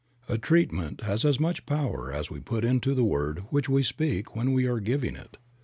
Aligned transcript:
A 0.27 0.39
TREATMENT 0.39 1.01
has 1.01 1.23
as 1.23 1.39
much 1.39 1.67
power 1.67 2.11
as 2.11 2.31
we 2.31 2.39
put 2.39 2.65
into 2.65 2.95
the 2.95 3.03
word 3.03 3.43
which 3.51 3.69
we 3.69 3.83
speak 3.83 4.35
when 4.35 4.51
we 4.51 4.65
are 4.65 4.79
giving 4.79 5.15
it. 5.15 5.37